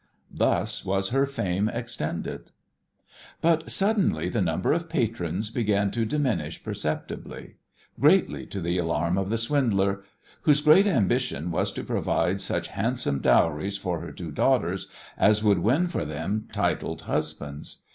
Thus 0.33 0.83
was 0.83 1.09
her 1.09 1.27
fame 1.27 1.69
extended. 1.69 2.49
But 3.39 3.69
suddenly 3.69 4.29
the 4.29 4.41
number 4.41 4.73
of 4.73 4.89
patrons 4.89 5.51
began 5.51 5.91
to 5.91 6.05
diminish 6.07 6.63
perceptibly, 6.63 7.57
greatly 7.99 8.47
to 8.47 8.59
the 8.59 8.79
alarm 8.79 9.15
of 9.15 9.29
the 9.29 9.37
swindler, 9.37 10.01
whose 10.41 10.61
great 10.61 10.87
ambition 10.87 11.51
was 11.51 11.71
to 11.73 11.83
provide 11.83 12.41
such 12.41 12.69
handsome 12.69 13.19
dowries 13.19 13.77
for 13.77 13.99
her 13.99 14.11
two 14.11 14.31
daughters 14.31 14.87
as 15.19 15.43
would 15.43 15.59
win 15.59 15.87
for 15.87 16.03
them 16.03 16.47
titled 16.51 17.01
husbands. 17.03 17.83